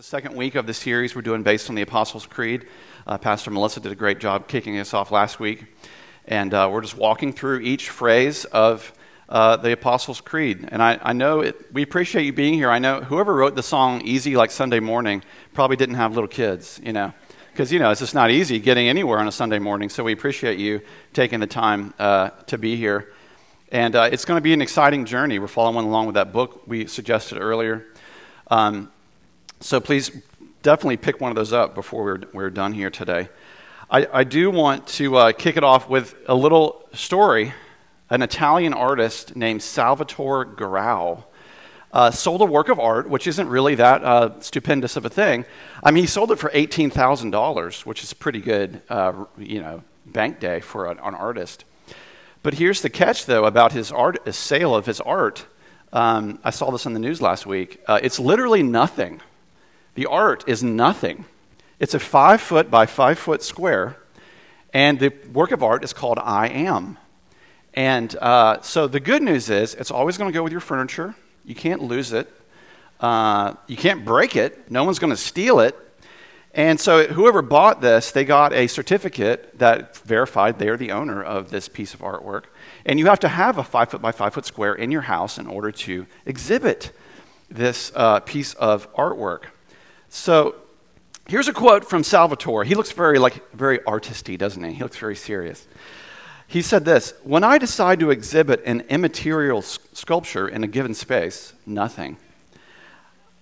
[0.00, 2.66] the second week of the series we're doing based on the Apostles' Creed.
[3.06, 5.66] Uh, Pastor Melissa did a great job kicking us off last week.
[6.26, 8.94] And uh, we're just walking through each phrase of
[9.28, 10.66] uh, the Apostles' Creed.
[10.72, 12.70] And I, I know it, we appreciate you being here.
[12.70, 16.80] I know whoever wrote the song Easy Like Sunday Morning probably didn't have little kids,
[16.82, 17.12] you know.
[17.52, 19.90] Because, you know, it's just not easy getting anywhere on a Sunday morning.
[19.90, 20.80] So we appreciate you
[21.12, 23.12] taking the time uh, to be here.
[23.70, 25.38] And uh, it's going to be an exciting journey.
[25.38, 27.84] We're following along with that book we suggested earlier.
[28.50, 28.90] Um,
[29.60, 30.10] so please
[30.62, 33.28] definitely pick one of those up before we're, we're done here today.
[33.90, 37.52] I, I do want to uh, kick it off with a little story.
[38.08, 41.24] An Italian artist named Salvatore Garau
[41.92, 45.44] uh, sold a work of art, which isn't really that uh, stupendous of a thing.
[45.82, 50.40] I mean, he sold it for $18,000, which is pretty good, uh, you know, bank
[50.40, 51.64] day for an, an, artist.
[52.42, 55.46] But here's the catch, though, about his art, his sale of his art.
[55.92, 57.80] Um, I saw this in the news last week.
[57.86, 59.20] Uh, it's literally nothing.
[59.94, 61.24] The art is nothing.
[61.78, 63.96] It's a five foot by five foot square,
[64.72, 66.98] and the work of art is called I Am.
[67.74, 71.14] And uh, so the good news is it's always going to go with your furniture.
[71.44, 72.28] You can't lose it.
[73.00, 74.70] Uh, you can't break it.
[74.70, 75.76] No one's going to steal it.
[76.52, 81.22] And so whoever bought this, they got a certificate that verified they are the owner
[81.22, 82.44] of this piece of artwork.
[82.84, 85.38] And you have to have a five foot by five foot square in your house
[85.38, 86.90] in order to exhibit
[87.48, 89.44] this uh, piece of artwork.
[90.10, 90.56] So
[91.28, 92.64] here's a quote from Salvatore.
[92.64, 94.74] He looks very like very artisty, doesn't he?
[94.74, 95.66] He looks very serious.
[96.46, 101.54] He said this When I decide to exhibit an immaterial sculpture in a given space,
[101.64, 102.18] nothing,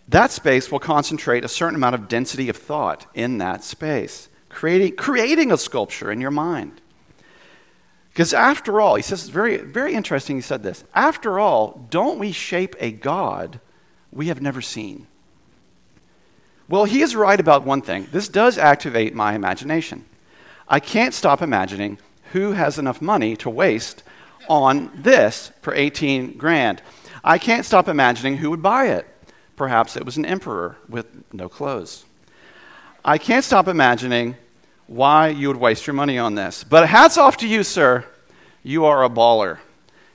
[0.09, 4.97] that space will concentrate a certain amount of density of thought in that space, creating,
[4.97, 6.81] creating a sculpture in your mind.
[8.11, 10.83] Because after all, he says, it's very, very interesting, he said this.
[10.95, 13.61] After all, don't we shape a God
[14.11, 15.07] we have never seen?
[16.69, 18.09] Well, he is right about one thing.
[18.13, 20.05] This does activate my imagination.
[20.69, 21.99] I can't stop imagining
[22.33, 24.03] who has enough money to waste
[24.49, 26.83] on this for 18 grand.
[27.25, 29.07] I can't stop imagining who would buy it.
[29.57, 32.05] Perhaps it was an emperor with no clothes.
[33.05, 34.37] I can't stop imagining
[34.87, 36.65] why you would waste your money on this.
[36.65, 38.05] But hats off to you, sir.
[38.63, 39.59] You are a baller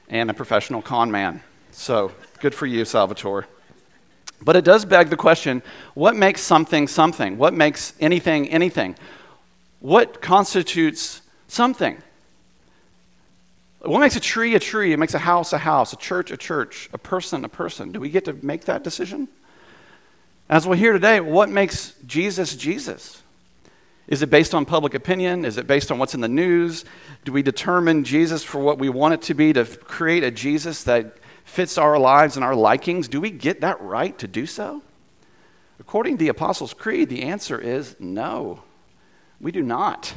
[0.07, 1.41] and a professional con man.
[1.71, 3.47] So good for you, Salvatore.
[4.43, 5.61] But it does beg the question
[5.93, 7.37] what makes something something?
[7.37, 8.95] What makes anything anything?
[9.79, 12.01] What constitutes something?
[13.81, 14.93] What makes a tree a tree?
[14.93, 17.91] It makes a house a house, a church a church, a person a person.
[17.91, 19.27] Do we get to make that decision?
[20.49, 23.21] As we'll hear today, what makes Jesus Jesus?
[24.07, 25.45] Is it based on public opinion?
[25.45, 26.83] Is it based on what's in the news?
[27.23, 30.83] Do we determine Jesus for what we want it to be to create a Jesus
[30.83, 34.81] that fits our lives and our likings, do we get that right to do so?
[35.79, 38.63] According to the Apostles' Creed, the answer is no,
[39.39, 40.15] we do not.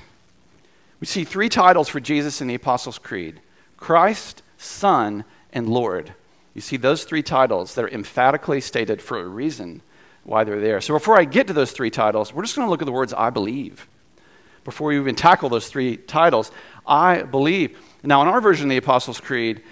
[1.01, 3.41] We see three titles for Jesus in the Apostles' Creed
[3.77, 6.15] Christ, Son, and Lord.
[6.55, 9.83] You see those three titles that are emphatically stated for a reason
[10.25, 10.81] why they're there.
[10.81, 12.93] So before I get to those three titles, we're just going to look at the
[12.93, 13.87] words I believe.
[14.65, 16.51] Before we even tackle those three titles,
[16.87, 17.79] I believe.
[18.03, 19.63] Now, in our version of the Apostles' Creed,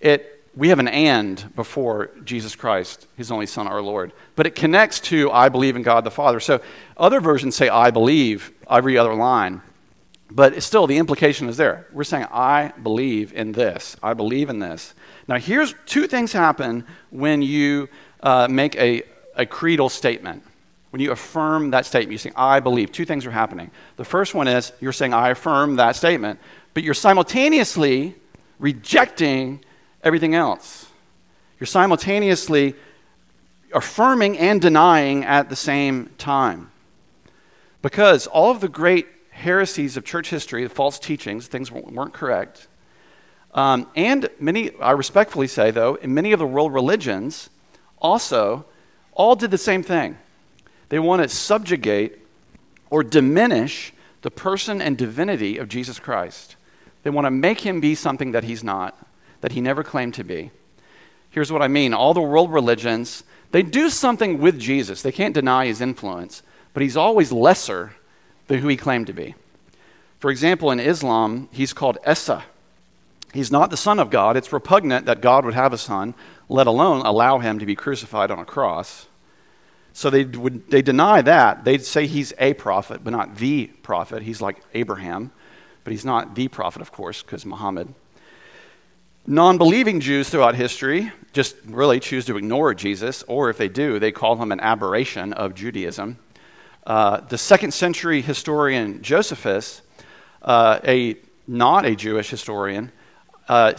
[0.00, 4.12] it we have an and before Jesus Christ, his only Son, our Lord.
[4.34, 6.40] But it connects to I believe in God the Father.
[6.40, 6.60] So
[6.96, 9.62] other versions say I believe every other line.
[10.32, 11.86] But still, the implication is there.
[11.92, 13.96] We're saying, I believe in this.
[14.02, 14.94] I believe in this.
[15.28, 17.88] Now, here's two things happen when you
[18.20, 19.04] uh, make a,
[19.36, 20.42] a creedal statement.
[20.90, 22.90] When you affirm that statement, you say, I believe.
[22.90, 23.70] Two things are happening.
[23.96, 26.40] The first one is you're saying, I affirm that statement,
[26.74, 28.16] but you're simultaneously
[28.58, 29.64] rejecting
[30.02, 30.86] everything else.
[31.58, 32.74] You're simultaneously
[33.72, 36.70] affirming and denying at the same time.
[37.82, 42.68] Because all of the great heresies of church history, the false teachings, things weren't correct,
[43.54, 47.50] um, and many, I respectfully say though, in many of the world religions
[47.98, 48.66] also
[49.12, 50.18] all did the same thing.
[50.90, 52.18] They want to subjugate
[52.90, 53.92] or diminish
[54.22, 56.56] the person and divinity of Jesus Christ.
[57.02, 58.96] They want to make him be something that he's not
[59.40, 60.50] that he never claimed to be.
[61.30, 65.02] Here's what I mean all the world religions, they do something with Jesus.
[65.02, 66.42] They can't deny his influence,
[66.74, 67.92] but he's always lesser
[68.46, 69.34] than who he claimed to be.
[70.18, 72.44] For example, in Islam, he's called Esa.
[73.32, 74.36] He's not the Son of God.
[74.36, 76.14] It's repugnant that God would have a son,
[76.48, 79.06] let alone allow him to be crucified on a cross.
[79.92, 81.64] So they, would, they deny that.
[81.64, 84.22] They'd say he's a prophet, but not the prophet.
[84.22, 85.30] He's like Abraham,
[85.84, 87.94] but he's not the prophet, of course, because Muhammad.
[89.26, 93.98] Non believing Jews throughout history just really choose to ignore Jesus, or if they do,
[93.98, 96.18] they call him an aberration of Judaism.
[96.86, 99.82] Uh, the second century historian Josephus,
[100.42, 101.16] uh, a
[101.46, 102.90] not a Jewish historian,
[103.48, 103.74] uh,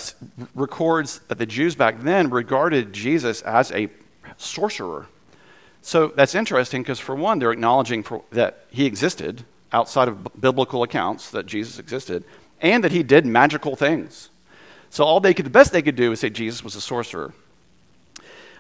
[0.54, 3.90] records that the Jews back then regarded Jesus as a
[4.38, 5.08] sorcerer.
[5.82, 10.32] So that's interesting because, for one, they're acknowledging for, that he existed outside of b-
[10.40, 12.24] biblical accounts, that Jesus existed,
[12.62, 14.30] and that he did magical things.
[14.90, 17.34] So all they could, the best they could do is say Jesus was a sorcerer.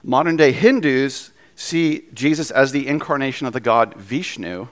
[0.04, 4.68] Modern day Hindus see Jesus as the incarnation of the god Vishnu.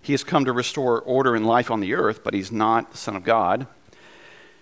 [0.00, 2.96] He has come to restore order and life on the earth, but he's not the
[2.96, 3.66] Son of God.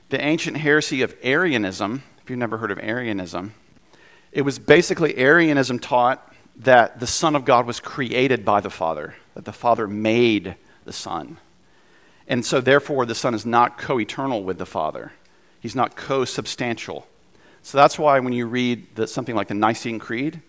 [0.09, 3.55] The ancient heresy of Arianism, if you've never heard of Arianism,
[4.33, 9.15] it was basically Arianism taught that the Son of God was created by the Father,
[9.35, 11.39] that the Father made the Son.
[12.27, 15.13] And so, therefore, the Son is not co eternal with the Father,
[15.61, 17.07] he's not co substantial.
[17.63, 20.41] So that's why when you read the, something like the Nicene Creed,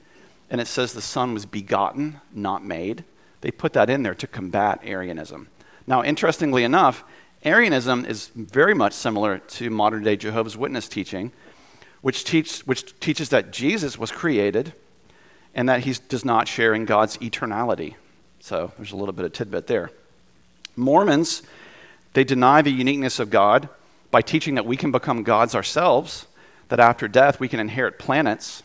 [0.50, 3.04] and it says the Son was begotten, not made,
[3.42, 5.50] they put that in there to combat Arianism.
[5.88, 7.04] Now, interestingly enough,
[7.44, 11.32] Arianism is very much similar to modern day Jehovah's Witness teaching,
[12.02, 14.74] which, teach, which teaches that Jesus was created
[15.56, 17.96] and that he does not share in God's eternality.
[18.40, 19.92] So there's a little bit of tidbit there.
[20.76, 21.44] Mormons,
[22.14, 23.70] they deny the uniqueness of God
[24.12, 26.28] by teaching that we can become gods ourselves,
[26.70, 28.64] that after death we can inherit planets.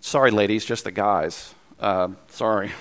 [0.00, 1.54] Sorry, ladies, just the guys.
[1.78, 2.72] Uh, sorry.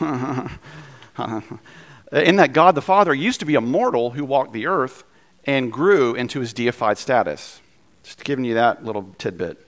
[2.11, 5.03] in that God the Father used to be a mortal who walked the earth
[5.45, 7.61] and grew into his deified status.
[8.03, 9.65] Just giving you that little tidbit.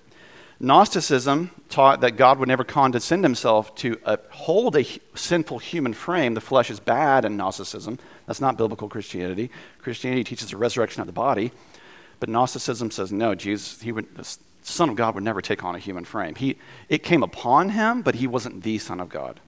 [0.59, 6.33] Gnosticism taught that God would never condescend himself to uphold a sinful human frame.
[6.33, 7.99] The flesh is bad in Gnosticism.
[8.25, 9.51] That's not biblical Christianity.
[9.79, 11.51] Christianity teaches the resurrection of the body.
[12.19, 15.75] But Gnosticism says no, Jesus, he would, the Son of God would never take on
[15.75, 16.35] a human frame.
[16.35, 16.57] He,
[16.89, 19.39] it came upon him, but he wasn't the Son of God.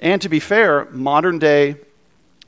[0.00, 1.76] And to be fair, modern day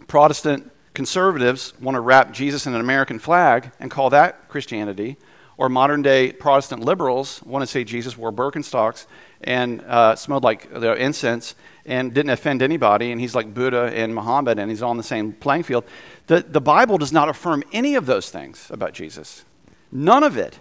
[0.08, 5.16] Protestant conservatives want to wrap Jesus in an American flag and call that Christianity
[5.56, 9.06] or modern day Protestant liberals want to say Jesus wore Birkenstocks
[9.42, 11.54] and uh, smelled like incense
[11.86, 15.32] and didn't offend anybody, and he's like Buddha and Muhammad, and he's on the same
[15.32, 15.84] playing field.
[16.26, 19.44] The, the Bible does not affirm any of those things about Jesus.
[19.92, 20.58] None of it.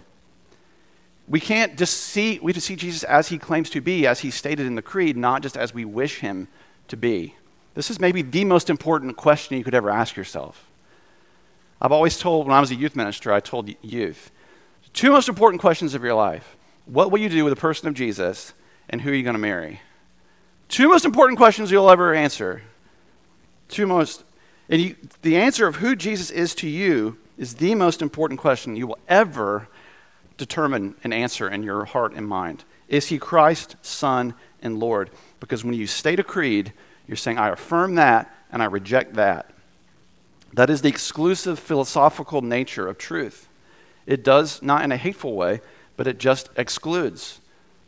[1.26, 4.30] We can't just see, we just see Jesus as he claims to be, as he
[4.30, 6.48] stated in the Creed, not just as we wish him
[6.88, 7.34] to be.
[7.74, 10.66] This is maybe the most important question you could ever ask yourself.
[11.80, 14.30] I've always told, when I was a youth minister, I told youth,
[14.92, 17.94] Two most important questions of your life What will you do with the person of
[17.94, 18.52] Jesus,
[18.88, 19.80] and who are you going to marry?
[20.74, 22.60] Two most important questions you'll ever answer.
[23.68, 24.24] Two most,
[24.68, 28.74] and you, the answer of who Jesus is to you is the most important question
[28.74, 29.68] you will ever
[30.36, 32.64] determine and answer in your heart and mind.
[32.88, 35.10] Is he Christ, Son, and Lord?
[35.38, 36.72] Because when you state a creed,
[37.06, 39.50] you're saying, I affirm that and I reject that.
[40.54, 43.46] That is the exclusive philosophical nature of truth.
[44.06, 45.60] It does, not in a hateful way,
[45.96, 47.38] but it just excludes.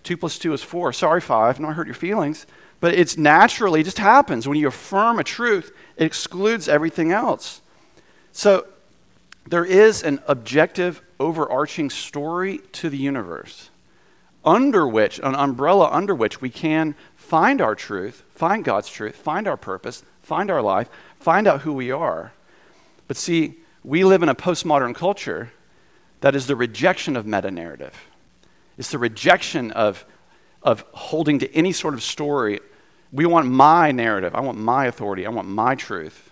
[0.05, 0.93] Two plus two is four.
[0.93, 1.59] Sorry, five.
[1.59, 2.47] No, I hurt your feelings.
[2.81, 4.47] But it's naturally, just happens.
[4.47, 7.63] When you affirm a truth, it excludes everything else.
[8.33, 8.67] So
[9.47, 13.71] there is an objective, overarching story to the universe
[14.47, 19.49] under which, an umbrella under which we can find our truth, find God's truth, find
[19.49, 20.89] our purpose, find our life,
[21.19, 22.33] find out who we are.
[23.09, 25.53] But see, we live in a postmodern culture
[26.21, 27.95] that is the rejection of meta narrative.
[28.79, 30.05] It's the rejection of,
[30.63, 32.61] of holding to any sort of story.
[33.13, 34.35] We want my narrative.
[34.35, 35.27] I want my authority.
[35.27, 36.31] I want my truth.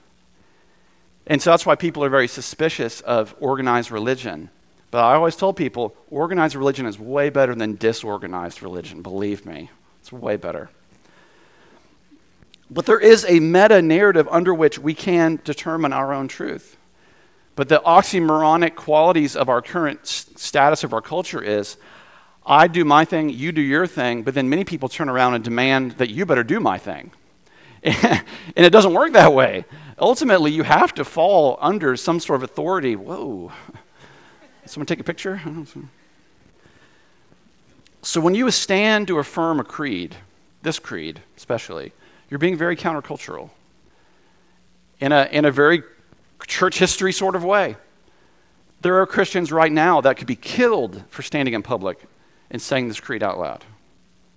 [1.27, 4.51] And so that's why people are very suspicious of organized religion.
[4.91, 9.03] But I always tell people organized religion is way better than disorganized religion.
[9.03, 10.71] Believe me, it's way better.
[12.71, 16.77] But there is a meta narrative under which we can determine our own truth.
[17.57, 21.77] But the oxymoronic qualities of our current status of our culture is
[22.47, 25.43] I do my thing, you do your thing, but then many people turn around and
[25.43, 27.11] demand that you better do my thing.
[27.83, 28.25] and
[28.55, 29.65] it doesn't work that way.
[29.99, 32.97] Ultimately, you have to fall under some sort of authority.
[32.97, 33.53] Whoa.
[34.67, 35.41] Someone take a picture?
[38.03, 40.17] So, when you stand to affirm a creed,
[40.63, 41.93] this creed especially,
[42.29, 43.51] you're being very countercultural
[45.01, 45.83] in a, in a very
[46.47, 47.77] church history sort of way.
[48.81, 51.99] There are Christians right now that could be killed for standing in public
[52.55, 53.65] and saying this creed out loud.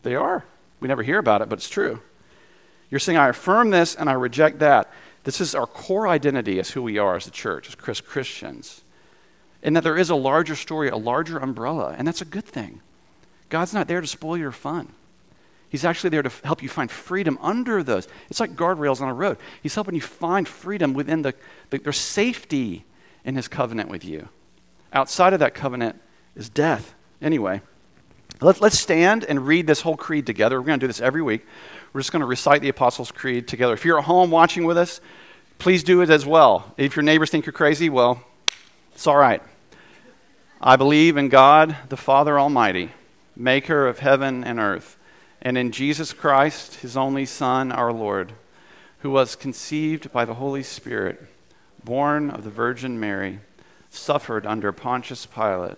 [0.01, 0.43] They are.
[0.79, 2.01] We never hear about it, but it's true.
[2.89, 4.91] You're saying, I affirm this and I reject that.
[5.23, 8.81] This is our core identity as who we are as a church, as Chris Christians.
[9.61, 12.81] and that there is a larger story, a larger umbrella, and that's a good thing.
[13.49, 14.93] God's not there to spoil your fun.
[15.69, 18.07] He's actually there to help you find freedom under those.
[18.29, 19.37] It's like guardrails on a road.
[19.61, 21.33] He's helping you find freedom within the,
[21.69, 22.85] the safety
[23.25, 24.29] in his covenant with you.
[24.93, 25.99] Outside of that covenant
[26.35, 26.95] is death.
[27.21, 27.61] Anyway,
[28.41, 30.59] let, let's stand and read this whole creed together.
[30.59, 31.45] We're going to do this every week.
[31.93, 33.73] We're just going to recite the Apostles' Creed together.
[33.73, 35.01] If you're at home watching with us,
[35.57, 36.73] please do it as well.
[36.77, 38.23] If your neighbors think you're crazy, well,
[38.93, 39.41] it's all right.
[40.61, 42.91] I believe in God, the Father Almighty,
[43.35, 44.97] maker of heaven and earth,
[45.41, 48.33] and in Jesus Christ, his only Son, our Lord,
[48.99, 51.23] who was conceived by the Holy Spirit,
[51.83, 53.39] born of the Virgin Mary,
[53.89, 55.77] suffered under Pontius Pilate,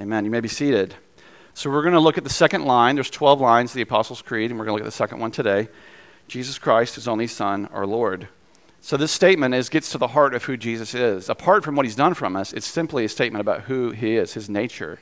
[0.00, 0.24] Amen.
[0.24, 0.94] You may be seated.
[1.54, 2.96] So we're going to look at the second line.
[2.96, 5.20] There's 12 lines of the Apostles' Creed, and we're going to look at the second
[5.20, 5.68] one today.
[6.28, 8.28] Jesus Christ, his only Son, our Lord.
[8.82, 11.30] So this statement is, gets to the heart of who Jesus is.
[11.30, 14.34] Apart from what he's done from us, it's simply a statement about who he is,
[14.34, 15.00] his nature.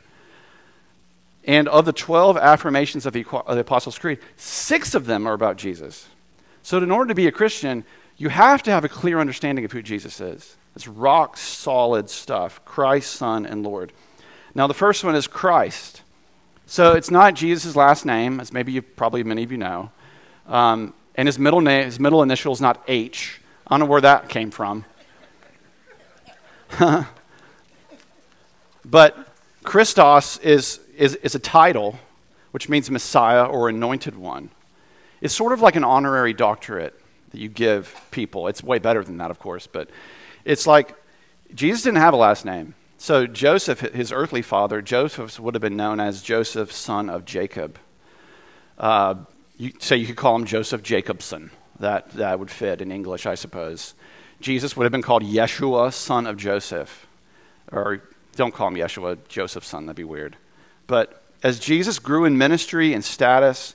[1.45, 5.35] And of the 12 affirmations of the, of the Apostles' Creed, six of them are
[5.35, 6.09] about Jesus.
[6.63, 7.85] So in order to be a Christian,
[8.17, 10.57] you have to have a clear understanding of who Jesus is.
[10.77, 13.93] It's rock solid stuff Christ, Son, and Lord.
[14.55, 16.03] Now, the first one is Christ.
[16.67, 19.91] So it's not Jesus' last name, as maybe you, probably many of you know.
[20.47, 23.41] Um, and his middle name, his middle initial is not H.
[23.67, 24.85] I don't know where that came from.
[28.85, 29.29] but
[29.63, 31.99] Christos is, is, is a title,
[32.53, 34.51] which means Messiah or anointed one.
[35.21, 36.99] It's sort of like an honorary doctorate
[37.31, 38.49] that you give people.
[38.49, 39.91] It's way better than that, of course, but
[40.45, 40.95] it's like
[41.55, 42.75] Jesus didn't have a last name.
[43.05, 47.79] So Joseph, his earthly father, Joseph would have been known as Joseph, son of Jacob.
[48.79, 49.17] Uh,
[49.59, 51.51] you, so you could call him Joseph Jacobson.
[51.79, 53.93] That, that would fit in English, I suppose.
[54.41, 57.07] Jesus would have been called Yeshua, son of Joseph.
[57.71, 58.01] Or
[58.37, 60.39] don't call him Yeshua, Joseph's son, that'd be weird.
[60.87, 63.75] But as Jesus grew in ministry and status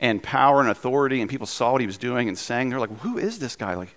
[0.00, 2.98] and power and authority, and people saw what he was doing and saying, they're like,
[3.02, 3.74] who is this guy?
[3.74, 3.96] Like,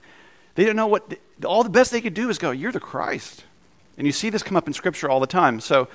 [0.54, 3.44] they didn't know what, all the best they could do is go, You're the Christ.
[3.98, 5.60] And you see this come up in Scripture all the time.
[5.60, 5.88] So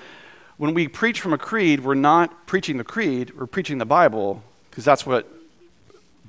[0.57, 4.43] when we preach from a creed, we're not preaching the creed, we're preaching the Bible
[4.71, 5.29] because that's what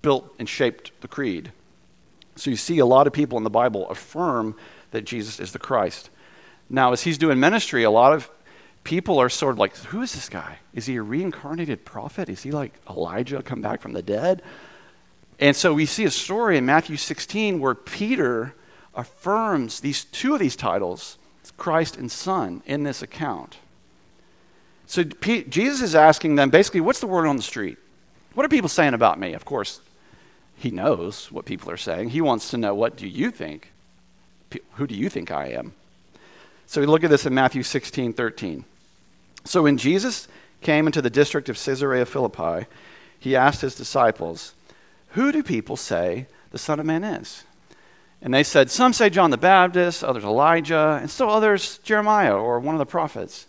[0.01, 1.51] built and shaped the creed.
[2.35, 4.55] So you see a lot of people in the Bible affirm
[4.91, 6.09] that Jesus is the Christ.
[6.69, 8.29] Now, as he's doing ministry, a lot of
[8.83, 10.57] people are sort of like, who is this guy?
[10.73, 12.29] Is he a reincarnated prophet?
[12.29, 14.41] Is he like Elijah come back from the dead?
[15.39, 18.53] And so we see a story in Matthew 16 where Peter
[18.95, 21.17] affirms these two of these titles,
[21.63, 23.55] Christ and Son, in this account.
[24.85, 27.77] So P- Jesus is asking them basically, what's the word on the street?
[28.33, 29.31] What are people saying about me?
[29.31, 29.79] Of course,
[30.57, 32.09] he knows what people are saying.
[32.09, 33.71] He wants to know, what do you think?
[34.73, 35.71] Who do you think I am?
[36.65, 38.65] So we look at this in Matthew 16, 13.
[39.45, 40.27] So when Jesus
[40.59, 42.67] came into the district of Caesarea Philippi,
[43.17, 44.53] he asked his disciples,
[45.11, 47.45] Who do people say the Son of Man is?
[48.23, 52.59] And they said, Some say John the Baptist, others Elijah, and still others Jeremiah or
[52.59, 53.47] one of the prophets.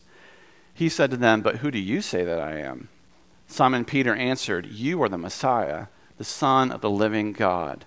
[0.74, 2.88] He said to them, But who do you say that I am?
[3.46, 5.86] Simon Peter answered, You are the Messiah,
[6.18, 7.84] the Son of the living God.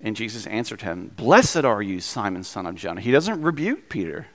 [0.00, 3.00] And Jesus answered him, Blessed are you, Simon, son of Jonah.
[3.00, 4.26] He doesn't rebuke Peter.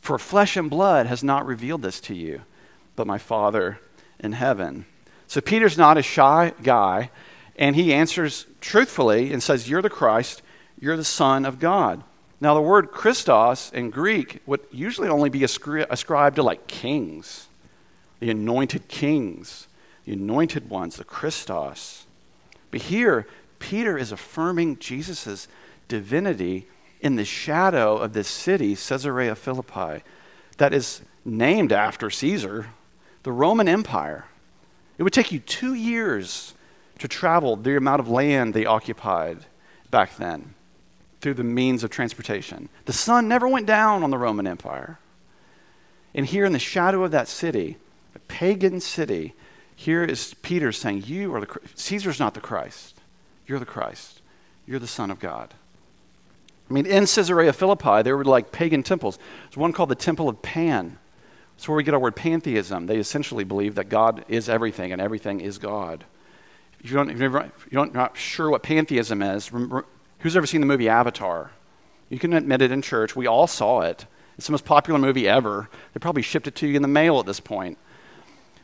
[0.00, 2.42] For flesh and blood has not revealed this to you,
[2.96, 3.78] but my Father
[4.18, 4.86] in heaven.
[5.26, 7.10] So Peter's not a shy guy,
[7.58, 10.42] and he answers truthfully and says, You're the Christ,
[10.80, 12.04] you're the Son of God.
[12.40, 17.48] Now, the word Christos in Greek would usually only be ascribed to like kings
[18.20, 19.68] the anointed kings,
[20.04, 22.06] the anointed ones, the Christos.
[22.70, 23.26] But here,
[23.58, 25.48] Peter is affirming Jesus'
[25.86, 26.66] divinity
[27.00, 30.02] in the shadow of this city, Caesarea Philippi,
[30.56, 32.66] that is named after Caesar,
[33.22, 34.24] the Roman Empire.
[34.96, 36.54] It would take you two years
[36.98, 39.38] to travel the amount of land they occupied
[39.90, 40.54] back then
[41.20, 42.68] through the means of transportation.
[42.84, 44.98] The sun never went down on the Roman Empire.
[46.14, 47.76] And here in the shadow of that city,
[48.14, 49.34] a pagan city,
[49.74, 53.00] here is Peter saying, You are the Caesar's not the Christ.
[53.46, 54.20] You're the Christ.
[54.66, 55.54] You're the Son of God.
[56.68, 59.18] I mean, in Caesarea Philippi, there were like pagan temples.
[59.44, 60.98] There's one called the Temple of Pan.
[61.56, 62.86] That's where we get our word pantheism.
[62.86, 66.04] They essentially believe that God is everything and everything is God.
[66.80, 67.18] If you don't, if
[67.70, 69.84] you're not sure what pantheism is, remember,
[70.20, 71.50] who's ever seen the movie Avatar?
[72.08, 73.16] You can admit it in church.
[73.16, 74.06] We all saw it.
[74.36, 75.68] It's the most popular movie ever.
[75.92, 77.76] They probably shipped it to you in the mail at this point.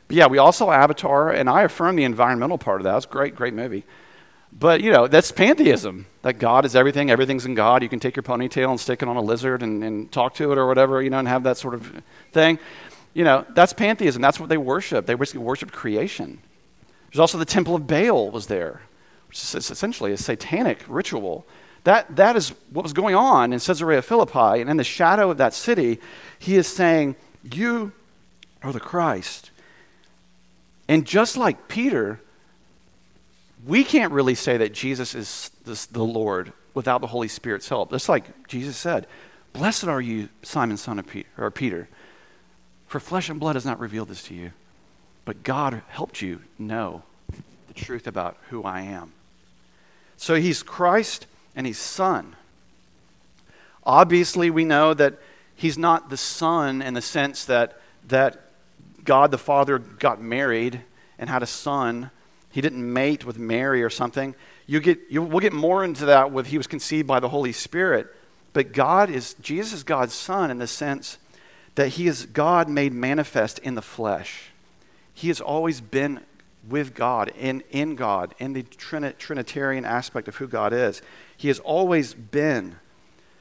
[0.06, 2.96] But yeah, we all saw Avatar, and I affirm the environmental part of that.
[2.96, 3.84] It's a great, great movie.
[4.56, 7.82] But, you know, that's pantheism, that God is everything, everything's in God.
[7.82, 10.52] You can take your ponytail and stick it on a lizard and, and talk to
[10.52, 12.60] it or whatever, you know, and have that sort of thing.
[13.14, 14.22] You know, that's pantheism.
[14.22, 15.06] That's what they worship.
[15.06, 16.38] They worship creation.
[17.14, 18.82] There's also the Temple of Baal was there,
[19.28, 21.46] which is essentially a satanic ritual.
[21.84, 24.60] That, that is what was going on in Caesarea Philippi.
[24.60, 26.00] And in the shadow of that city,
[26.40, 27.92] he is saying, You
[28.64, 29.52] are the Christ.
[30.88, 32.20] And just like Peter,
[33.64, 35.52] we can't really say that Jesus is
[35.92, 37.92] the Lord without the Holy Spirit's help.
[37.92, 39.06] Just like Jesus said,
[39.52, 41.88] Blessed are you, Simon, son of Peter, or Peter,
[42.88, 44.50] for flesh and blood has not revealed this to you,
[45.24, 47.02] but God helped you know
[47.68, 49.12] the truth about who I am.
[50.16, 51.26] So he's Christ
[51.56, 52.36] and he's Son.
[53.84, 55.14] Obviously, we know that
[55.54, 57.78] he's not the Son in the sense that,
[58.08, 58.40] that
[59.04, 60.80] God the Father got married
[61.18, 62.10] and had a son.
[62.50, 64.34] He didn't mate with Mary or something.
[64.66, 67.52] You get, you, we'll get more into that with he was conceived by the Holy
[67.52, 68.06] Spirit.
[68.52, 71.18] But God is, Jesus is God's son in the sense
[71.74, 74.50] that he is God made manifest in the flesh.
[75.14, 76.20] He has always been
[76.68, 81.02] with God, in, in God, in the Trinitarian aspect of who God is.
[81.36, 82.76] He has always been.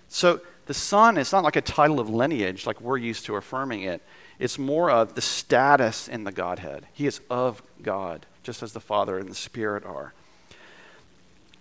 [0.10, 3.84] So the Son is not like a title of lineage like we're used to affirming
[3.84, 4.02] it.
[4.40, 6.86] It's more of the status in the Godhead.
[6.94, 10.14] He is of God, just as the Father and the Spirit are.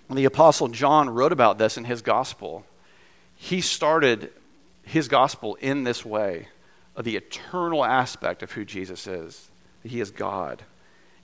[0.08, 2.66] When the Apostle John wrote about this in his gospel,
[3.36, 4.32] he started
[4.82, 6.48] his gospel in this way
[6.96, 9.48] of the eternal aspect of who Jesus is.
[9.84, 10.62] He is God.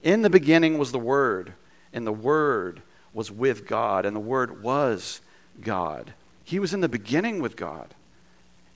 [0.03, 1.55] In the beginning was the Word,
[1.93, 5.21] and the Word was with God, and the Word was
[5.61, 6.15] God.
[6.45, 7.95] He was in the beginning with God.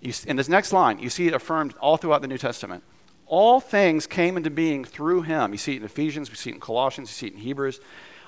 [0.00, 2.82] You, in this next line, you see it affirmed all throughout the New Testament.
[3.26, 5.52] All things came into being through him.
[5.52, 7.80] You see it in Ephesians, we see it in Colossians, you see it in Hebrews.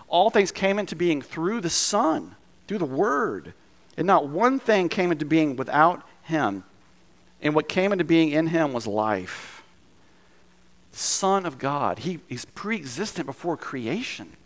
[0.08, 2.36] All things came into being through the Son,
[2.66, 3.52] through the Word.
[3.96, 6.64] And not one thing came into being without him.
[7.42, 9.53] And what came into being in him was life.
[10.96, 12.00] Son of God.
[12.00, 14.36] He, he's pre existent before creation.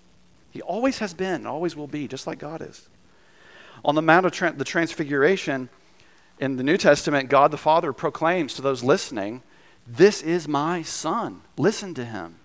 [0.50, 2.88] He always has been, always will be, just like God is.
[3.84, 5.68] On the Mount of the Transfiguration,
[6.40, 9.42] in the New Testament, God the Father proclaims to those listening,
[9.86, 11.42] This is my Son.
[11.56, 12.36] Listen to him.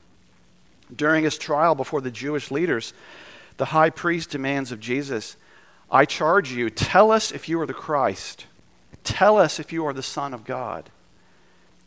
[0.94, 2.94] During his trial before the Jewish leaders,
[3.58, 5.38] the high priest demands of Jesus,
[5.90, 8.48] I charge you, tell us if you are the Christ.
[9.04, 10.90] Tell us if you are the Son of God.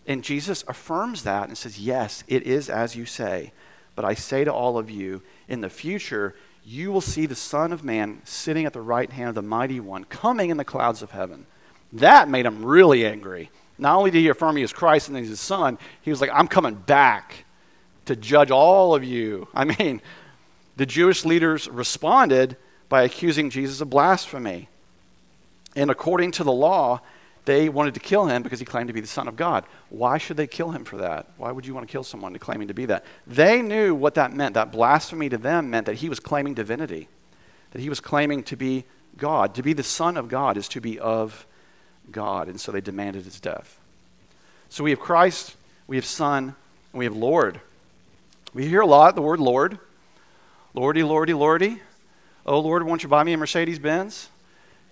[0.06, 3.52] And Jesus affirms that and says, Yes, it is as you say.
[3.94, 7.72] But I say to all of you, in the future, you will see the Son
[7.72, 11.02] of Man sitting at the right hand of the Mighty One, coming in the clouds
[11.02, 11.46] of heaven.
[11.92, 13.50] That made him really angry.
[13.78, 16.30] Not only did he affirm he is Christ and he's his son, he was like,
[16.32, 17.44] I'm coming back
[18.06, 19.48] to judge all of you.
[19.54, 20.02] I mean,
[20.76, 22.56] the Jewish leaders responded
[22.88, 24.68] by accusing Jesus of blasphemy.
[25.74, 27.00] And according to the law,
[27.46, 29.64] they wanted to kill him because he claimed to be the Son of God.
[29.88, 31.28] Why should they kill him for that?
[31.36, 33.04] Why would you want to kill someone claiming to be that?
[33.26, 34.54] They knew what that meant.
[34.54, 37.08] That blasphemy to them meant that he was claiming divinity,
[37.70, 38.84] that he was claiming to be
[39.16, 39.54] God.
[39.54, 41.46] To be the Son of God is to be of
[42.10, 43.78] God, and so they demanded his death.
[44.68, 45.54] So we have Christ,
[45.86, 47.60] we have Son, and we have Lord.
[48.52, 49.78] We hear a lot the word Lord.
[50.74, 51.80] Lordy, Lordy, Lordy.
[52.44, 54.28] Oh, Lord, won't you buy me a Mercedes Benz?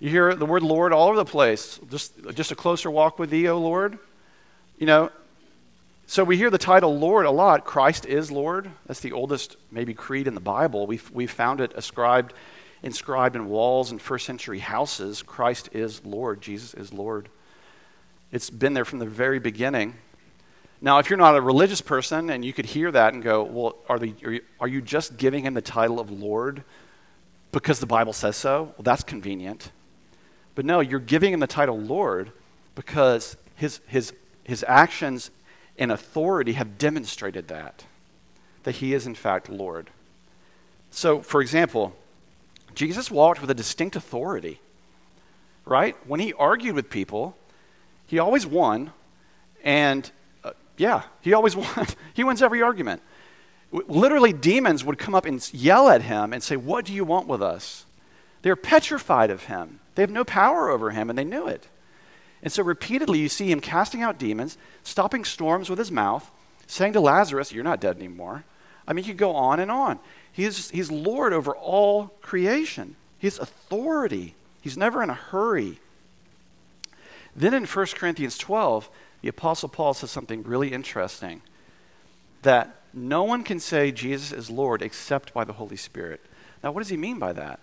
[0.01, 1.81] You hear the word Lord all over the place.
[1.91, 3.99] Just, just a closer walk with thee, O Lord.
[4.79, 5.11] You know,
[6.07, 7.65] so we hear the title Lord a lot.
[7.65, 8.71] Christ is Lord.
[8.87, 10.87] That's the oldest, maybe, creed in the Bible.
[10.87, 12.35] We've, we've found it ascribed
[12.85, 17.29] inscribed in walls in first century houses Christ is Lord, Jesus is Lord.
[18.31, 19.95] It's been there from the very beginning.
[20.81, 23.77] Now, if you're not a religious person and you could hear that and go, well,
[23.89, 26.63] are, the, are, you, are you just giving him the title of Lord
[27.53, 28.65] because the Bible says so?
[28.65, 29.71] Well, that's convenient.
[30.55, 32.31] But no, you're giving him the title Lord
[32.75, 34.13] because his, his,
[34.45, 35.31] his actions
[35.79, 37.85] and authority have demonstrated that,
[38.63, 39.91] that he is in fact Lord.
[40.91, 41.95] So, for example,
[42.75, 44.61] Jesus walked with a distinct authority,
[45.65, 45.97] right?
[46.07, 47.37] When he argued with people,
[48.07, 48.93] he always won.
[49.63, 50.09] And
[50.45, 51.87] uh, yeah, he always won.
[52.15, 53.03] he wins every argument.
[53.73, 57.27] Literally, demons would come up and yell at him and say, What do you want
[57.27, 57.87] with us?
[58.43, 59.81] They're petrified of him.
[59.95, 61.69] They have no power over him, and they knew it.
[62.43, 66.31] And so repeatedly, you see him casting out demons, stopping storms with his mouth,
[66.67, 68.45] saying to Lazarus, You're not dead anymore.
[68.87, 69.99] I mean, you go on and on.
[70.31, 74.35] He's, he's Lord over all creation, He's authority.
[74.61, 75.79] He's never in a hurry.
[77.37, 78.89] Then in 1 Corinthians 12,
[79.23, 81.41] the Apostle Paul says something really interesting
[82.43, 86.21] that no one can say Jesus is Lord except by the Holy Spirit.
[86.63, 87.61] Now, what does he mean by that?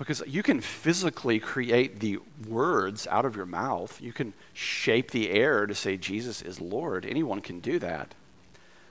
[0.00, 4.00] Because you can physically create the words out of your mouth.
[4.00, 7.04] You can shape the air to say Jesus is Lord.
[7.04, 8.14] Anyone can do that.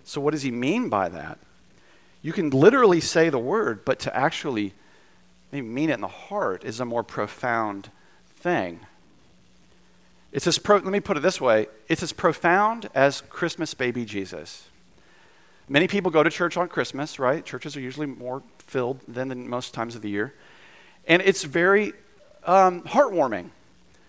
[0.03, 1.39] So, what does he mean by that?
[2.21, 4.75] You can literally say the word, but to actually
[5.51, 7.89] mean it in the heart is a more profound
[8.35, 8.81] thing.
[10.31, 14.05] It's as pro- let me put it this way it's as profound as Christmas baby
[14.05, 14.67] Jesus.
[15.67, 17.43] Many people go to church on Christmas, right?
[17.43, 20.35] Churches are usually more filled than in most times of the year.
[21.09, 21.93] And it's very
[22.45, 23.49] um, heartwarming.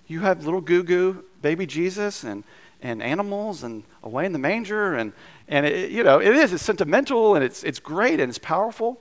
[0.06, 2.44] You have little goo goo baby Jesus and,
[2.82, 4.94] and animals and away in the manger.
[4.94, 5.12] And,
[5.48, 6.52] and it, you know, it is.
[6.52, 9.00] It's sentimental and it's, it's great and it's powerful.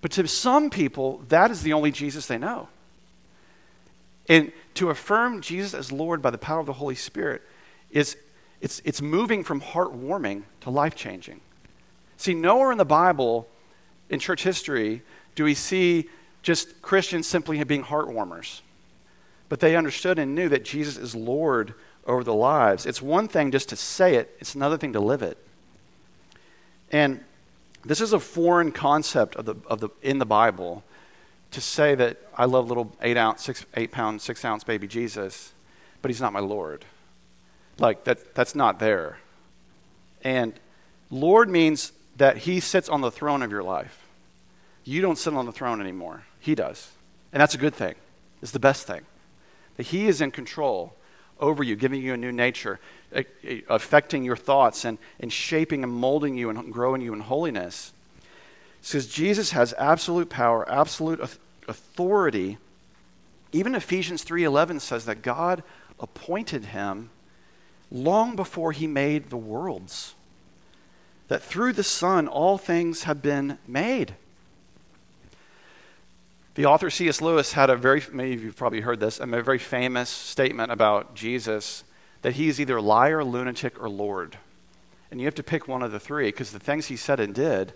[0.00, 2.68] But to some people, that is the only Jesus they know.
[4.28, 7.42] And to affirm Jesus as Lord by the power of the Holy Spirit
[7.90, 8.16] is
[8.60, 11.40] it's, it's moving from heartwarming to life changing.
[12.16, 13.46] See, nowhere in the Bible,
[14.08, 15.02] in church history,
[15.34, 16.08] do we see
[16.44, 18.62] just Christians simply being heart warmers.
[19.48, 21.74] But they understood and knew that Jesus is Lord
[22.06, 22.86] over the lives.
[22.86, 25.38] It's one thing just to say it, it's another thing to live it.
[26.92, 27.24] And
[27.84, 30.84] this is a foreign concept of the, of the, in the Bible
[31.50, 35.52] to say that I love little eight ounce, six, eight pound, six ounce baby Jesus,
[36.02, 36.84] but he's not my Lord.
[37.78, 39.18] Like that, that's not there.
[40.22, 40.52] And
[41.10, 43.98] Lord means that he sits on the throne of your life.
[44.84, 46.24] You don't sit on the throne anymore.
[46.44, 46.90] He does.
[47.32, 47.94] And that's a good thing.
[48.42, 49.00] It's the best thing.
[49.78, 50.94] That He is in control
[51.40, 52.80] over you, giving you a new nature,
[53.66, 57.94] affecting your thoughts, and, and shaping and molding you and growing you in holiness.
[58.20, 58.26] It
[58.82, 61.18] says Jesus has absolute power, absolute
[61.66, 62.58] authority.
[63.52, 65.62] Even Ephesians 3:11 says that God
[65.98, 67.08] appointed him
[67.90, 70.14] long before he made the worlds.
[71.28, 74.16] That through the Son all things have been made.
[76.54, 77.20] The author C.S.
[77.20, 81.16] Lewis had a very, many of you probably heard this, a very famous statement about
[81.16, 81.82] Jesus
[82.22, 84.38] that he is either liar, lunatic, or Lord.
[85.10, 87.34] And you have to pick one of the three because the things he said and
[87.34, 87.72] did,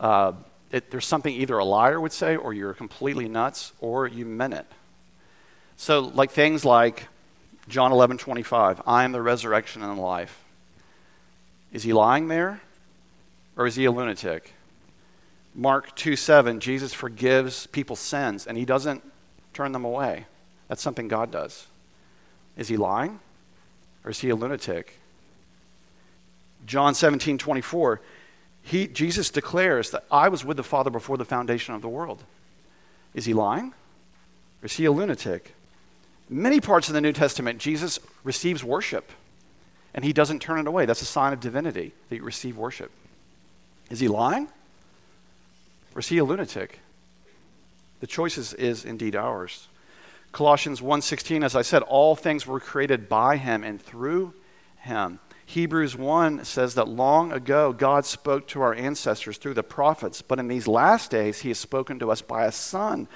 [0.00, 0.32] uh,
[0.72, 4.54] it, there's something either a liar would say, or you're completely nuts, or you meant
[4.54, 4.66] it.
[5.76, 7.06] So, like things like
[7.68, 10.42] John 11 25, I am the resurrection and the life.
[11.72, 12.60] Is he lying there,
[13.56, 14.52] or is he a lunatic?
[15.58, 19.02] Mark 2 7, Jesus forgives people's sins and he doesn't
[19.52, 20.26] turn them away.
[20.68, 21.66] That's something God does.
[22.56, 23.18] Is he lying
[24.04, 25.00] or is he a lunatic?
[26.64, 28.00] John 17 24,
[28.62, 32.22] he, Jesus declares that I was with the Father before the foundation of the world.
[33.12, 33.74] Is he lying
[34.62, 35.56] or is he a lunatic?
[36.28, 39.10] Many parts of the New Testament, Jesus receives worship
[39.92, 40.86] and he doesn't turn it away.
[40.86, 42.92] That's a sign of divinity that you receive worship.
[43.90, 44.46] Is he lying?
[45.98, 46.78] Or is he a lunatic?
[47.98, 49.66] The choice is, is indeed ours.
[50.30, 54.32] Colossians 1:16 as I said all things were created by him and through
[54.76, 55.18] him.
[55.44, 60.38] Hebrews 1 says that long ago God spoke to our ancestors through the prophets, but
[60.38, 63.08] in these last days he has spoken to us by a son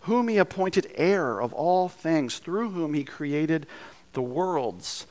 [0.00, 3.64] whom he appointed heir of all things through whom he created
[4.12, 5.06] the worlds.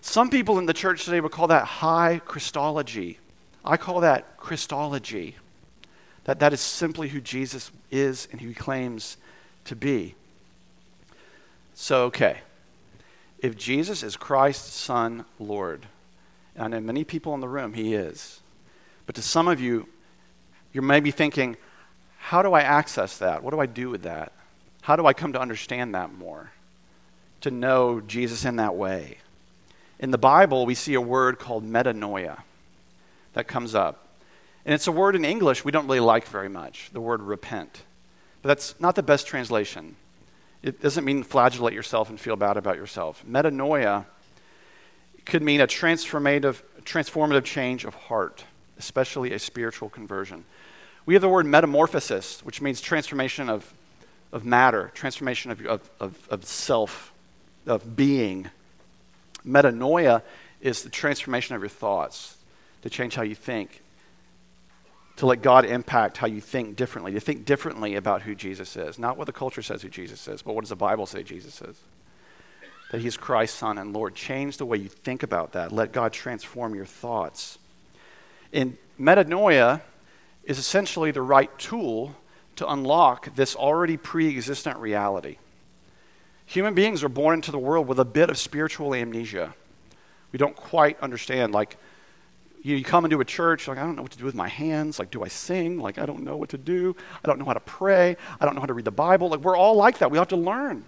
[0.00, 3.18] Some people in the church today would call that high Christology.
[3.64, 5.34] I call that Christology.
[6.28, 9.16] That that is simply who Jesus is and who he claims
[9.64, 10.14] to be.
[11.72, 12.40] So, okay.
[13.38, 15.86] If Jesus is Christ's Son, Lord,
[16.54, 18.40] and I know many people in the room, he is.
[19.06, 19.88] But to some of you,
[20.74, 21.56] you're maybe thinking,
[22.18, 23.42] how do I access that?
[23.42, 24.34] What do I do with that?
[24.82, 26.50] How do I come to understand that more?
[27.40, 29.16] To know Jesus in that way.
[29.98, 32.42] In the Bible, we see a word called metanoia
[33.32, 34.07] that comes up.
[34.68, 37.84] And it's a word in English we don't really like very much, the word repent.
[38.42, 39.96] But that's not the best translation.
[40.62, 43.24] It doesn't mean flagellate yourself and feel bad about yourself.
[43.26, 44.04] Metanoia
[45.24, 48.44] could mean a transformative, transformative change of heart,
[48.78, 50.44] especially a spiritual conversion.
[51.06, 53.72] We have the word metamorphosis, which means transformation of,
[54.32, 57.14] of matter, transformation of, of, of, of self,
[57.66, 58.50] of being.
[59.46, 60.20] Metanoia
[60.60, 62.36] is the transformation of your thoughts,
[62.82, 63.80] to change how you think,
[65.18, 69.00] to let God impact how you think differently, to think differently about who Jesus is.
[69.00, 71.60] Not what the culture says who Jesus is, but what does the Bible say Jesus
[71.60, 71.76] is?
[72.92, 74.14] That he's Christ's Son and Lord.
[74.14, 75.72] Change the way you think about that.
[75.72, 77.58] Let God transform your thoughts.
[78.52, 79.80] And metanoia
[80.44, 82.14] is essentially the right tool
[82.54, 85.38] to unlock this already pre existent reality.
[86.46, 89.52] Human beings are born into the world with a bit of spiritual amnesia.
[90.30, 91.76] We don't quite understand, like,
[92.62, 94.98] you come into a church, like, I don't know what to do with my hands.
[94.98, 95.78] Like, do I sing?
[95.78, 96.96] Like, I don't know what to do.
[97.24, 98.16] I don't know how to pray.
[98.40, 99.28] I don't know how to read the Bible.
[99.28, 100.10] Like, we're all like that.
[100.10, 100.84] We have to learn.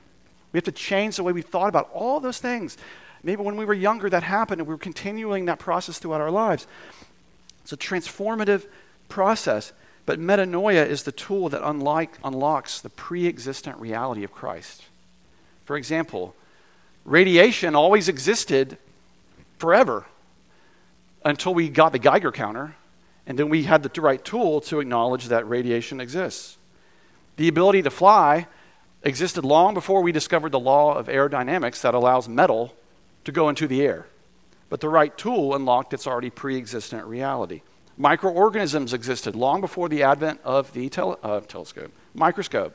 [0.53, 2.77] We have to change the way we thought about all those things.
[3.23, 6.31] Maybe when we were younger that happened and we were continuing that process throughout our
[6.31, 6.67] lives.
[7.63, 8.67] It's a transformative
[9.09, 9.73] process.
[10.07, 14.85] But metanoia is the tool that unlike, unlocks the pre existent reality of Christ.
[15.67, 16.35] For example,
[17.05, 18.77] radiation always existed
[19.59, 20.07] forever
[21.25, 22.77] until we got the Geiger counter,
[23.27, 26.59] and then we had the right tool to acknowledge that radiation exists.
[27.37, 28.47] The ability to fly
[29.03, 32.75] existed long before we discovered the law of aerodynamics that allows metal
[33.25, 34.07] to go into the air.
[34.69, 37.63] But the right tool unlocked its already pre existent reality.
[37.97, 42.75] Microorganisms existed long before the advent of the tele- uh, telescope, microscope.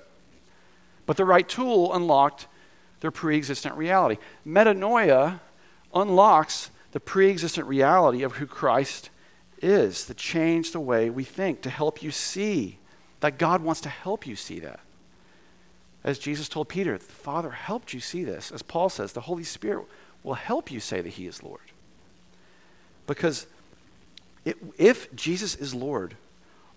[1.05, 2.47] But the right tool unlocked
[2.99, 4.17] their pre existent reality.
[4.45, 5.39] Metanoia
[5.93, 9.09] unlocks the pre existent reality of who Christ
[9.61, 12.77] is, to change the way we think, to help you see
[13.19, 14.79] that God wants to help you see that.
[16.05, 18.49] As Jesus told Peter, the Father helped you see this.
[18.49, 19.83] As Paul says, the Holy Spirit
[20.23, 21.59] will help you say that He is Lord.
[23.07, 23.45] Because
[24.45, 26.15] it, if Jesus is Lord,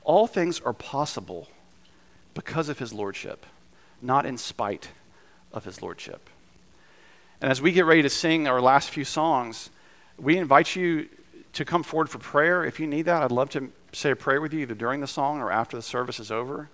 [0.03, 1.47] all things are possible
[2.35, 3.47] because of His Lordship,
[4.03, 4.89] not in spite
[5.53, 6.29] of His Lordship.
[7.41, 9.71] And as we get ready to sing our last few songs,
[10.19, 11.09] we invite you
[11.55, 12.65] to come forward for prayer.
[12.65, 15.07] If you need that, I'd love to say a prayer with you either during the
[15.07, 16.69] song or after the service is over.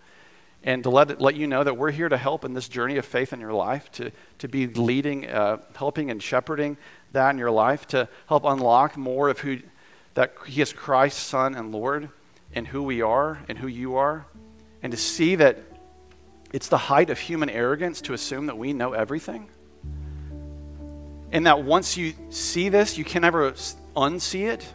[0.62, 3.04] And to let, let you know that we're here to help in this journey of
[3.04, 6.78] faith in your life, to, to be leading, uh, helping, and shepherding
[7.12, 9.59] that in your life, to help unlock more of who
[10.14, 12.09] that He is Christ, Son, and Lord,
[12.54, 14.26] and who we are and who you are,
[14.83, 15.59] and to see that
[16.52, 19.48] it's the height of human arrogance to assume that we know everything
[21.32, 23.52] and that once you see this, you can never
[23.96, 24.66] unsee it.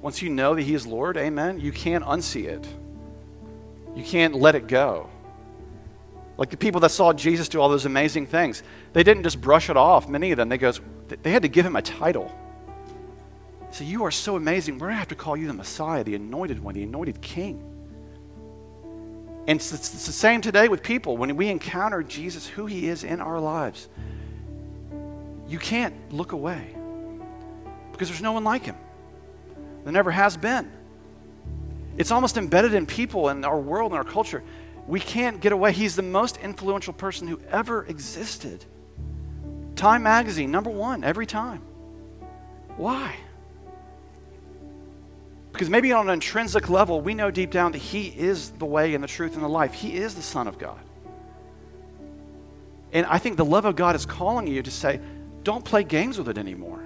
[0.00, 2.66] Once you know that He is Lord, amen, you can't unsee it.
[3.94, 5.08] You can't let it go.
[6.38, 8.62] Like the people that saw Jesus do all those amazing things,
[8.92, 10.08] they didn't just brush it off.
[10.08, 12.32] Many of them, they goes, they had to give him a title.
[13.70, 14.78] So you are so amazing.
[14.78, 17.62] We're to have to call you the Messiah, the anointed one, the anointed king.
[19.46, 21.16] And it's, it's the same today with people.
[21.16, 23.88] When we encounter Jesus, who he is in our lives,
[25.52, 26.74] you can't look away
[27.92, 28.76] because there's no one like him.
[29.84, 30.72] There never has been.
[31.98, 34.42] It's almost embedded in people and our world and our culture.
[34.86, 35.72] We can't get away.
[35.72, 38.64] He's the most influential person who ever existed.
[39.76, 41.60] Time magazine, number one, every time.
[42.78, 43.14] Why?
[45.52, 48.94] Because maybe on an intrinsic level, we know deep down that He is the way
[48.94, 49.74] and the truth and the life.
[49.74, 50.80] He is the Son of God.
[52.94, 54.98] And I think the love of God is calling you to say,
[55.44, 56.82] don't play games with it anymore,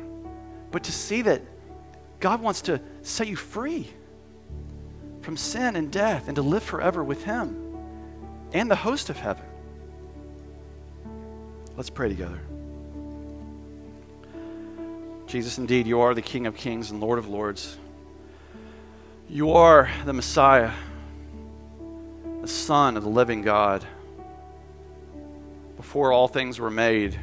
[0.71, 1.43] but to see that
[2.21, 3.89] God wants to set you free
[5.21, 7.77] from sin and death and to live forever with Him
[8.53, 9.45] and the host of heaven.
[11.77, 12.41] Let's pray together.
[15.27, 17.77] Jesus, indeed, you are the King of kings and Lord of lords.
[19.29, 20.71] You are the Messiah,
[22.41, 23.85] the Son of the living God.
[25.77, 27.19] Before all things were made,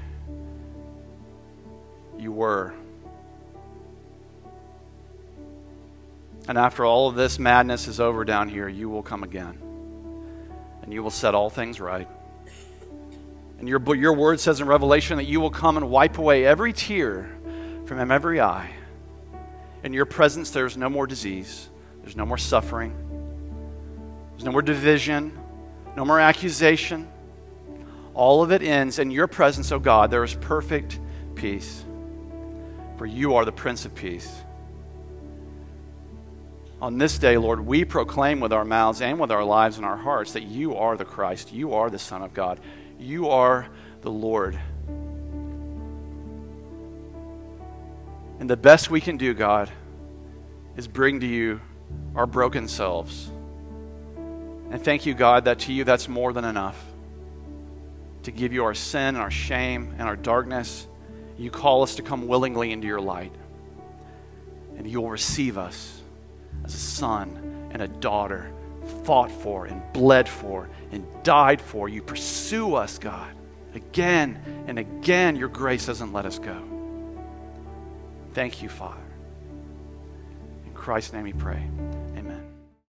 [2.23, 2.73] you were.
[6.47, 9.57] And after all of this madness is over down here, you will come again.
[10.81, 12.07] And you will set all things right.
[13.59, 16.73] And your, your word says in Revelation that you will come and wipe away every
[16.73, 17.29] tear
[17.86, 18.71] from every eye.
[19.83, 21.69] In your presence, there's no more disease,
[22.01, 22.93] there's no more suffering,
[24.31, 25.38] there's no more division,
[25.95, 27.07] no more accusation.
[28.13, 30.12] All of it ends in your presence, O oh God.
[30.12, 30.99] There is perfect
[31.36, 31.83] peace
[33.04, 34.34] for you are the Prince of Peace.
[36.82, 39.98] On this day, Lord, we proclaim with our mouths and with our lives and our
[39.98, 42.62] hearts that you are the Christ, you are the Son of God,
[42.98, 43.68] you are
[44.04, 44.58] the Lord.
[48.39, 49.70] And the best we can do, God,
[50.78, 51.60] is bring to you
[52.16, 53.30] our broken selves.
[54.72, 56.82] And thank you, God, that to you that's more than enough
[58.22, 60.88] to give you our sin and our shame and our darkness
[61.38, 63.34] you call us to come willingly into your light.
[64.78, 66.02] And you'll receive us
[66.63, 68.52] as a son and a daughter
[69.04, 71.89] fought for and bled for and died for.
[71.89, 73.34] You pursue us, God.
[73.76, 76.62] Again and again, your grace doesn't let us go.
[78.34, 78.98] Thank you, Father.
[80.65, 81.63] In Christ's name we pray.